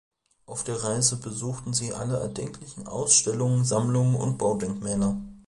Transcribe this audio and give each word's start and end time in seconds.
Auf 0.47 0.63
der 0.63 0.83
Reise 0.83 1.17
besuchten 1.17 1.73
sie 1.73 1.93
alle 1.93 2.17
erdenklichen 2.17 2.87
Ausstellungen, 2.87 3.63
Sammlungen 3.65 4.15
und 4.15 4.39
Baudenkmäler. 4.39 5.21